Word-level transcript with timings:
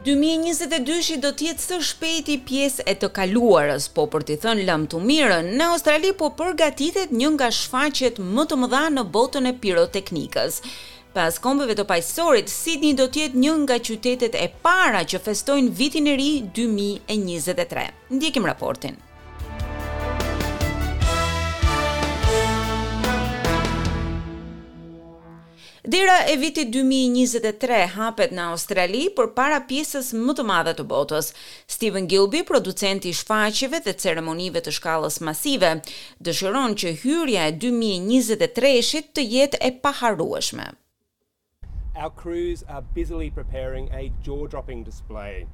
2022-shi 0.00 1.16
do 1.20 1.28
të 1.36 1.50
jetë 1.50 1.60
së 1.64 1.78
shpejti 1.90 2.38
pjesë 2.48 2.86
e 2.88 2.94
të 3.02 3.10
kaluarës, 3.18 3.90
po 3.92 4.06
për 4.08 4.24
të 4.30 4.36
thënë 4.44 4.64
lëm 4.64 4.86
të 4.88 5.00
mirën, 5.10 5.50
në 5.58 5.66
Australi 5.74 6.14
po 6.16 6.30
përgatitet 6.38 7.12
një 7.12 7.28
nga 7.34 7.50
shfaqet 7.52 8.16
më 8.22 8.46
të 8.48 8.58
mëdha 8.62 8.80
në 8.96 9.04
botën 9.12 9.50
e 9.50 9.52
piroteknikës. 9.60 10.62
Pas 11.12 11.36
kombëve 11.44 11.76
të 11.76 11.84
pajësorit, 11.90 12.48
Sydney 12.48 12.96
do 12.96 13.10
tjetë 13.12 13.44
një 13.44 13.58
nga 13.66 13.76
qytetet 13.90 14.40
e 14.40 14.46
para 14.64 15.04
që 15.04 15.20
festojnë 15.28 15.76
vitin 15.82 16.08
e 16.08 16.16
ri 16.16 16.30
2023. 16.56 17.90
Ndjekim 18.16 18.48
raportin. 18.48 18.96
Dera 25.82 26.26
e 26.28 26.34
vitit 26.36 26.68
2023 26.74 27.76
hapet 27.96 28.34
në 28.36 28.42
Australi 28.52 29.06
për 29.16 29.30
para 29.32 29.62
pjesës 29.64 30.10
më 30.12 30.34
të 30.36 30.44
madhe 30.44 30.74
të 30.76 30.84
botës. 30.90 31.30
Stephen 31.72 32.04
Gilby, 32.12 32.42
producenti 32.50 33.08
i 33.08 33.16
shfaqjeve 33.16 33.80
dhe 33.86 33.94
ceremonive 33.96 34.60
të 34.60 34.74
shkallës 34.76 35.16
masive, 35.24 35.70
dëshiron 36.28 36.76
që 36.84 36.92
hyrja 37.00 37.46
e 37.48 37.56
2023-shit 37.64 39.10
të 39.16 39.24
jetë 39.30 39.62
e 39.64 39.70
paharrueshme. 39.86 40.66
Our 41.96 42.10
crews 42.12 42.62
are 42.68 42.84
busily 43.00 43.30
preparing 43.30 43.88
a 43.90 44.10
jaw-dropping 44.28 44.84
display 44.84 45.46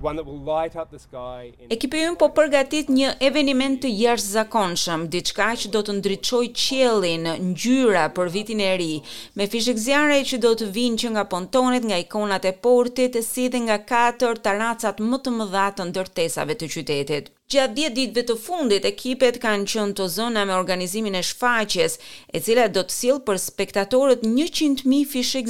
one 0.00 0.16
that 0.16 0.26
will 0.26 0.38
light 0.38 0.76
up 0.76 0.90
the 0.90 0.98
sky 0.98 1.52
in 1.60 1.68
Ekipi 1.70 2.00
po 2.18 2.28
përgatit 2.36 2.88
një 2.90 3.10
eveniment 3.28 3.78
të 3.82 3.90
jashtëzakonshëm, 3.98 5.04
diçka 5.14 5.50
që 5.62 5.70
do 5.74 5.82
të 5.88 5.96
ndriçojë 5.98 6.50
qiellin, 6.62 7.28
ngjyra 7.50 8.06
për 8.16 8.32
vitin 8.36 8.60
e 8.66 8.70
ri, 8.80 9.02
me 9.36 9.46
fishek 9.52 9.80
zjarre 9.86 10.20
që 10.32 10.40
do 10.46 10.54
të 10.54 10.70
vinë 10.78 11.00
që 11.04 11.12
nga 11.16 11.24
pontonet, 11.34 11.86
nga 11.88 12.00
ikonat 12.06 12.48
e 12.50 12.54
portit, 12.66 13.20
si 13.26 13.48
dhe 13.52 13.64
nga 13.66 13.78
katër 13.92 14.40
taracat 14.48 15.02
më 15.08 15.22
të 15.24 15.36
mëdha 15.38 15.68
të 15.76 15.88
ndërtesave 15.90 16.58
të 16.60 16.70
qytetit. 16.74 17.32
Gjatë 17.50 17.74
10 17.82 17.94
ditëve 17.96 18.22
të 18.28 18.34
fundit, 18.40 18.84
ekipet 18.88 19.36
kanë 19.42 19.64
qënë 19.72 19.94
të 20.00 20.04
zona 20.16 20.40
me 20.50 20.54
organizimin 20.56 21.14
e 21.18 21.22
shfaqes, 21.30 21.92
e 22.34 22.36
cila 22.46 22.66
do 22.76 22.82
të 22.86 22.92
silë 22.98 23.22
për 23.28 23.36
spektatorët 23.46 24.20
100.000 24.28 24.54
qintë 24.58 24.82
mi 24.92 25.00
fishek 25.14 25.46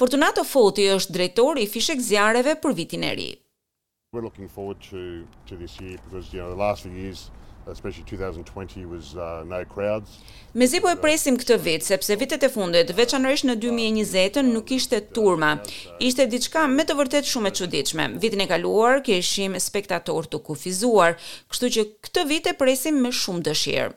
Fortunato 0.00 0.42
Foti 0.44 0.84
është 0.96 1.12
drejtori 1.16 1.66
fishek 1.74 1.98
zjarëve 2.08 2.52
për 2.62 2.72
vitin 2.80 3.02
e 3.02 3.04
ri. 3.14 3.30
Uh, 7.66 9.42
Mezi 10.54 10.78
po 10.80 10.86
e 10.92 10.96
presim 11.02 11.34
këtë 11.40 11.56
vit, 11.64 11.82
sepse 11.86 12.14
vitet 12.20 12.44
e 12.46 12.50
fundet, 12.54 12.92
veçanërisht 12.94 13.48
në 13.48 13.56
2020, 13.64 14.52
nuk 14.52 14.70
ishte 14.76 15.00
turma. 15.16 15.48
Ishte 15.98 16.28
diçka 16.30 16.62
me 16.76 16.86
të 16.86 16.94
vërtet 17.00 17.26
shumë 17.26 17.50
e 17.50 17.56
çuditshme. 17.58 18.06
Vitin 18.22 18.44
e 18.44 18.46
kaluar, 18.52 19.02
keshim 19.08 19.58
spektator 19.66 20.30
të 20.30 20.44
kufizuar, 20.46 21.18
kështu 21.50 21.72
që 21.78 21.88
këtë 22.06 22.26
vit 22.30 22.46
e 22.52 22.56
presim 22.62 23.02
me 23.02 23.10
shumë 23.10 23.48
dëshirë. 23.50 23.90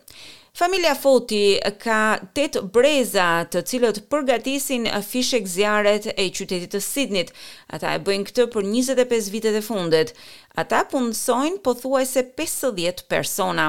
Familja 0.53 0.95
Foti 0.95 1.57
ka 1.83 2.17
8 2.35 2.63
breza 2.73 3.27
të 3.53 3.61
cilët 3.69 3.99
përgatisin 4.09 4.87
fishek 5.05 5.45
zjarët 5.47 6.09
e 6.19 6.25
qytetit 6.35 6.73
të 6.73 6.81
Sidnit. 6.81 7.29
Ata 7.77 7.91
e 7.95 7.99
bëjnë 8.01 8.27
këtë 8.31 8.45
për 8.55 8.65
25 8.67 9.29
vitet 9.35 9.57
e 9.59 9.61
fundet. 9.61 10.11
Ata 10.59 10.81
punësojnë 10.91 11.61
po 11.63 11.75
thuaj 11.79 12.01
se 12.15 12.23
50 12.41 13.05
persona. 13.13 13.67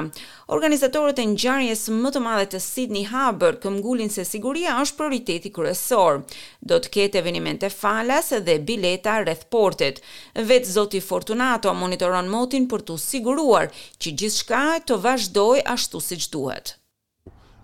Organizatorët 0.57 1.21
e 1.23 1.27
njarjes 1.35 1.85
më 2.01 2.11
të 2.15 2.23
madhe 2.25 2.49
të 2.55 2.63
Sydney 2.65 3.05
Harbour 3.11 3.61
këmgullin 3.63 4.09
se 4.11 4.25
siguria 4.27 4.79
është 4.81 4.97
prioriteti 5.03 5.53
kërësor. 5.59 6.19
Do 6.71 6.81
të 6.81 6.93
ketë 6.97 7.21
evenimente 7.21 7.69
falas 7.75 8.33
dhe 8.49 8.57
bileta 8.71 9.19
rreth 9.23 9.45
portet. 9.53 10.01
Vetë 10.35 10.73
Zoti 10.75 11.03
Fortunato 11.11 11.71
monitoron 11.83 12.25
motin 12.33 12.65
për 12.73 12.83
të 12.89 12.99
siguruar 13.05 13.71
që 14.01 14.17
gjithë 14.17 14.37
shka 14.41 14.65
të 14.89 14.99
vazhdoj 15.07 15.63
ashtu 15.77 16.01
si 16.09 16.17
që 16.25 16.31
duhet. 16.37 16.75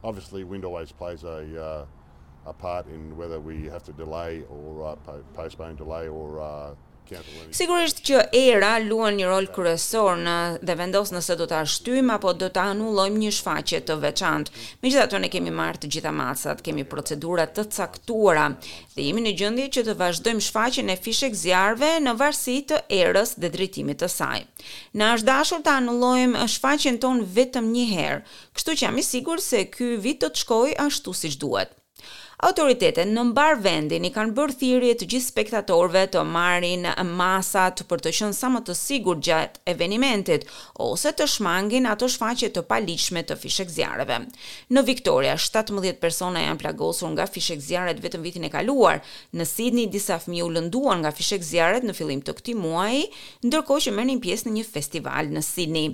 obviously, 0.03 0.43
wind 0.43 0.65
always 0.65 0.91
plays 0.91 1.23
a, 1.23 1.63
uh, 1.63 1.85
a 2.45 2.53
part 2.53 2.87
in 2.87 3.15
whether 3.17 3.39
we 3.39 3.65
have 3.65 3.83
to 3.83 3.93
delay 3.93 4.43
or 4.49 4.97
uh, 5.07 5.17
postpone 5.33 5.75
delay 5.75 6.07
or 6.07 6.39
uh, 6.41 6.73
Sigurisht 7.51 8.01
që 8.07 8.19
era 8.35 8.73
luan 8.83 9.15
një 9.15 9.27
rol 9.29 9.45
kryesor 9.55 10.17
në 10.19 10.33
dhe 10.67 10.75
vendos 10.79 11.13
nëse 11.15 11.37
do 11.39 11.45
ta 11.47 11.61
shtyjmë 11.63 12.15
apo 12.17 12.33
do 12.41 12.49
ta 12.57 12.65
anullojmë 12.73 13.21
një 13.21 13.31
shfaqje 13.37 13.79
të 13.87 13.95
veçantë. 14.01 14.51
Megjithatë 14.83 15.21
ne 15.23 15.29
kemi 15.35 15.53
marrë 15.55 15.81
të 15.85 15.91
gjitha 15.95 16.11
masat, 16.17 16.59
kemi 16.65 16.83
procedura 16.93 17.45
të 17.47 17.65
caktuara 17.77 18.49
dhe 18.95 19.05
jemi 19.07 19.23
në 19.23 19.33
gjendje 19.39 19.69
që 19.77 19.85
të 19.87 19.95
vazhdojmë 20.01 20.45
shfaqjen 20.49 20.91
e 20.91 20.97
fishek 21.07 21.39
zjarve 21.45 21.93
në 22.03 22.17
varësi 22.19 22.57
të 22.73 22.81
erës 22.99 23.37
dhe 23.39 23.53
drejtimit 23.55 24.03
të 24.03 24.11
saj. 24.17 24.43
Na 24.99 25.13
është 25.15 25.29
dashur 25.31 25.63
të 25.63 25.77
anullojmë 25.77 26.43
shfaqjen 26.57 26.99
ton 27.05 27.23
vetëm 27.39 27.71
një 27.77 27.87
herë, 27.95 28.21
kështu 28.57 28.77
që 28.81 28.89
jam 28.89 28.99
i 29.03 29.07
sigurt 29.13 29.47
se 29.47 29.63
ky 29.77 29.95
vit 30.07 30.19
do 30.19 30.27
të 30.35 30.43
shkojë 30.43 30.79
ashtu 30.89 31.15
siç 31.23 31.39
duhet. 31.45 31.71
Autoritetet 32.45 33.07
në 33.09 33.21
mbar 33.31 33.55
vendin 33.65 34.03
i 34.05 34.11
kanë 34.13 34.35
bërë 34.37 34.55
thirrje 34.59 34.91
të 34.99 35.05
gjithë 35.09 35.27
spektatorëve 35.31 36.03
të 36.13 36.21
marrin 36.29 36.83
masat 37.17 37.79
për 37.89 38.01
të 38.03 38.11
qenë 38.13 38.35
sa 38.37 38.51
më 38.53 38.59
të 38.67 38.75
sigurt 38.77 39.23
gjatë 39.25 39.63
evenimentit 39.73 40.43
ose 40.85 41.09
të 41.17 41.25
shmangin 41.33 41.87
ato 41.89 42.05
shfaqje 42.13 42.51
të 42.53 42.61
paligjshme 42.69 43.23
të 43.31 43.39
fishekzjarëve. 43.41 44.19
Në 44.69 44.83
Victoria 44.91 45.33
17 45.41 45.97
persona 45.97 46.43
janë 46.45 46.59
plagosur 46.61 47.09
nga 47.15 47.25
fishekzjarët 47.25 48.03
vetëm 48.05 48.27
vitin 48.29 48.45
e 48.45 48.53
kaluar. 48.53 49.01
Në 49.33 49.49
Sydney 49.55 49.89
disa 49.97 50.19
fëmijë 50.21 50.45
u 50.45 50.51
lënduan 50.59 51.01
nga 51.07 51.13
fishekzjarët 51.17 51.89
në 51.89 51.97
fillim 51.97 52.21
të 52.21 52.37
këtij 52.37 52.57
muaji, 52.61 53.01
ndërkohë 53.49 53.87
që 53.87 53.95
merrnin 53.97 54.21
pjesë 54.27 54.51
në 54.51 54.55
një 54.59 54.67
festival 54.75 55.33
në 55.33 55.41
Sydney. 55.49 55.89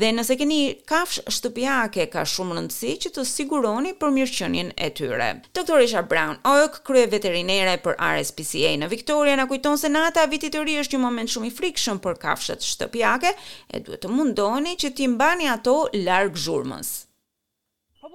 Dhe 0.00 0.14
nëse 0.16 0.40
keni 0.40 0.62
kafsh 0.88 1.20
shtëpiake 1.28 2.08
ka 2.16 2.24
shumë 2.24 2.56
rëndësi 2.62 2.96
që 3.04 3.12
të 3.18 3.28
siguroni 3.34 3.92
përmirëqenien 4.00 4.72
e 4.72 4.88
tyre. 4.96 5.30
Doktor 5.52 5.80
Marisha 5.82 6.02
Brown, 6.06 6.36
OK 6.64 6.76
krye 6.86 7.08
veterinere 7.10 7.72
për 7.86 7.96
RSPCA 8.08 8.68
në 8.82 8.88
Victoria 8.92 9.34
na 9.40 9.46
kujton 9.52 9.80
se 9.80 9.90
nata 9.90 10.28
viti 10.34 10.50
të 10.54 10.62
ri 10.68 10.76
është 10.84 10.94
një 10.96 11.00
moment 11.04 11.32
shumë 11.34 11.50
i 11.50 11.52
frikshëm 11.58 11.98
për 12.06 12.20
kafshët 12.26 12.62
shtëpiake 12.68 13.34
e 13.34 13.82
duhet 13.88 14.06
të 14.06 14.12
mundoni 14.16 14.76
që 14.84 14.92
ti 15.00 15.10
mbani 15.16 15.50
ato 15.58 15.74
larg 16.06 16.38
zhurmës 16.46 16.94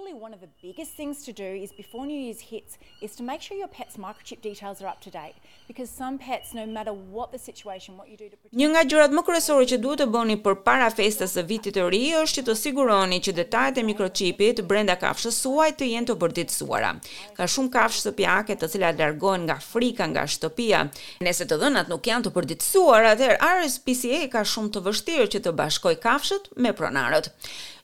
probably 0.07 0.23
one 0.23 0.34
of 0.34 0.40
the 0.40 0.50
biggest 0.62 0.91
things 0.95 1.23
to 1.25 1.31
do 1.34 1.44
is 1.63 1.72
before 1.73 2.06
New 2.06 2.19
Year's 2.28 2.41
hits 2.51 2.78
is 3.01 3.16
to 3.18 3.23
make 3.23 3.41
sure 3.41 3.57
your 3.57 3.68
pet's 3.78 3.97
microchip 3.97 4.40
details 4.41 4.81
are 4.81 4.88
up 4.88 5.01
to 5.01 5.09
date 5.09 5.35
because 5.68 5.90
some 5.90 6.18
pets 6.18 6.53
no 6.53 6.66
matter 6.66 6.94
what 6.94 7.31
the 7.34 7.38
situation 7.40 7.97
what 7.97 8.07
you 8.12 8.18
do 8.23 8.28
to 8.31 8.38
Një 8.62 8.68
nga 8.72 8.84
gjërat 8.90 9.12
më 9.18 9.23
kryesore 9.28 9.66
që 9.72 9.78
duhet 9.84 10.01
të 10.03 10.07
bëni 10.13 10.38
përpara 10.45 10.88
festës 10.95 11.34
së 11.35 11.44
vitit 11.50 11.75
të 11.78 11.84
ri 11.91 12.01
është 12.22 12.38
që 12.40 12.45
të 12.47 12.56
siguroni 12.63 13.19
që 13.25 13.35
detajet 13.41 13.81
e 13.81 13.85
microchipit 13.90 14.63
brenda 14.69 14.95
kafshës 15.01 15.40
suaj 15.44 15.69
të 15.79 15.90
jenë 15.94 16.09
të 16.09 16.16
përditësuara. 16.22 16.91
Ka 17.38 17.50
shumë 17.53 17.74
kafshë 17.75 18.03
sopiake 18.07 18.56
të 18.62 18.69
cilat 18.74 19.00
largohen 19.01 19.44
nga 19.50 19.59
frika 19.62 20.07
nga 20.12 20.24
shtëpia. 20.34 20.85
Nëse 21.28 21.47
të 21.50 21.59
dhënat 21.63 21.91
nuk 21.91 22.07
janë 22.09 22.28
të 22.29 22.34
përditësuara, 22.38 23.13
atëherë 23.16 23.56
RSPCA 23.59 24.22
ka 24.34 24.45
shumë 24.53 24.72
të 24.78 24.85
vështirë 24.88 25.29
që 25.35 25.44
të 25.47 25.56
bashkojë 25.59 26.01
kafshët 26.06 26.50
me 26.63 26.72
pronarët. 26.79 27.29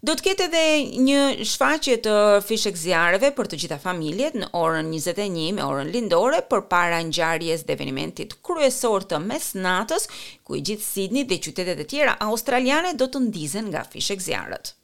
Do 0.03 0.17
të 0.19 0.23
ketë 0.29 0.45
edhe 0.49 0.63
një 1.07 1.19
shfaqje 1.47 1.99
të 2.03 2.12
të 2.13 2.41
fishek 2.45 2.75
zjarëve 2.77 3.29
për 3.37 3.47
të 3.49 3.59
gjitha 3.63 3.77
familjet 3.81 4.35
në 4.37 4.49
orën 4.59 4.89
21 4.93 5.47
me 5.57 5.63
orën 5.65 5.89
lindore 5.93 6.41
për 6.51 6.63
para 6.73 6.99
në 7.05 7.15
gjarjes 7.17 7.63
dhe 7.65 7.77
evenimentit 7.77 8.35
kryesor 8.47 9.07
të 9.13 9.21
mes 9.25 9.49
natës, 9.63 10.07
ku 10.45 10.59
i 10.59 10.63
gjithë 10.69 10.89
Sydney 10.89 11.25
dhe 11.31 11.39
qytetet 11.47 11.83
e 11.85 11.89
tjera 11.95 12.17
australiane 12.27 12.93
do 12.99 13.09
të 13.09 13.23
ndizen 13.29 13.71
nga 13.73 13.85
fishek 13.95 14.25
zjarët. 14.29 14.75